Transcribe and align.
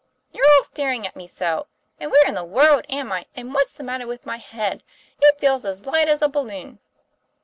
You're 0.31 0.47
all 0.57 0.63
staring 0.63 1.05
at 1.05 1.15
me 1.15 1.27
so! 1.27 1.67
And 1.99 2.09
where 2.11 2.27
in 2.27 2.33
the 2.33 2.43
world 2.43 2.87
am 2.89 3.11
I, 3.11 3.27
and 3.35 3.53
what's 3.53 3.73
the 3.73 3.83
matter 3.83 4.07
with 4.07 4.25
my 4.25 4.37
head? 4.37 4.81
It 5.21 5.37
feels 5.37 5.63
as 5.63 5.85
light 5.85 6.07
as 6.07 6.23
a 6.23 6.27
balloon!" 6.27 6.79